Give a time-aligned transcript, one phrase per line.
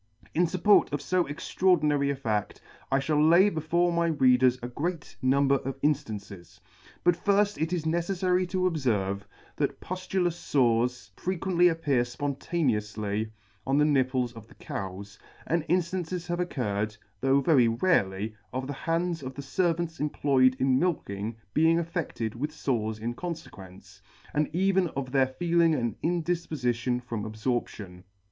[0.33, 2.57] In fupport of fo extraordinary a fa£t,
[2.91, 6.59] I fhall lay before my Reader a great number of inflances:
[7.03, 9.19] but lirft it is necelfary to obferve,
[9.57, 13.29] that puf tulous fores frequently appear fpontaneoully
[13.67, 18.65] on the nipples of the Cows, and inftances have oc curred, though very rarely, of
[18.65, 24.01] the hands of the fervants employed in milking being affe£ted with fores in confequence,
[24.33, 28.01] and even of their feeling an indifpofition from abforption.